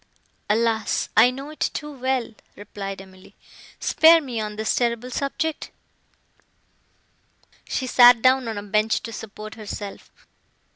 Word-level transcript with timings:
"Alas! 0.49 1.09
I 1.15 1.29
know 1.29 1.51
it 1.51 1.59
too 1.75 1.91
well," 1.91 2.33
replied 2.55 3.03
Emily: 3.03 3.35
"spare 3.79 4.19
me 4.19 4.41
on 4.41 4.55
this 4.55 4.73
terrible 4.73 5.11
subject!" 5.11 5.69
She 7.69 7.85
sat 7.85 8.19
down 8.19 8.47
on 8.47 8.57
a 8.57 8.63
bench 8.63 9.03
to 9.03 9.13
support 9.13 9.53
herself. 9.53 10.11